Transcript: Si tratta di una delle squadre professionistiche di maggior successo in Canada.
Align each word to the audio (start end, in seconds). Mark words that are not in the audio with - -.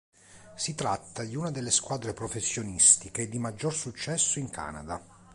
Si 0.55 0.73
tratta 0.73 1.23
di 1.23 1.35
una 1.35 1.51
delle 1.51 1.69
squadre 1.69 2.13
professionistiche 2.13 3.29
di 3.29 3.37
maggior 3.37 3.71
successo 3.75 4.39
in 4.39 4.49
Canada. 4.49 4.99